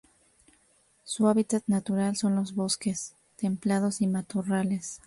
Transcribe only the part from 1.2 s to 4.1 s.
hábitat natural son los bosques templados y